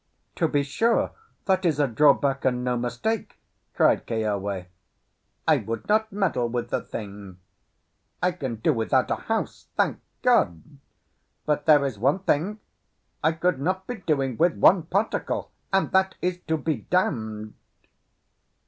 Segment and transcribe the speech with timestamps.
[0.37, 1.11] "To be sure,
[1.45, 3.37] that is a drawback and no mistake,"
[3.75, 4.65] cried Keawe.
[5.47, 7.37] "I would not meddle with the thing.
[8.19, 10.63] I can do without a house, thank God;
[11.45, 12.59] but there is one thing
[13.23, 17.53] I could not be doing with one particle, and that is to be damned."